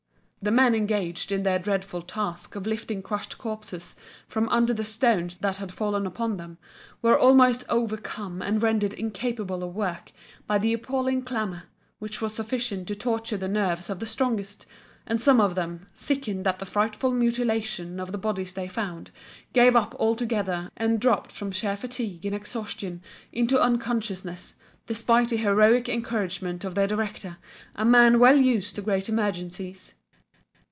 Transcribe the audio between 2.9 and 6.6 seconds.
crushed corpses from under the stones that had fallen upon them,